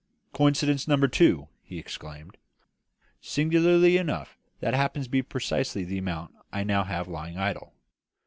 "Coincidence 0.33 0.87
number 0.87 1.07
two!" 1.07 1.47
he 1.61 1.77
exclaimed. 1.77 2.35
"Singularly 3.21 3.97
enough, 3.97 4.35
that 4.59 4.73
happens 4.73 5.05
to 5.05 5.11
be 5.11 5.21
precisely 5.21 5.83
the 5.83 5.99
amount 5.99 6.33
I 6.51 6.63
now 6.63 6.85
have 6.85 7.07
lying 7.07 7.37
idle. 7.37 7.75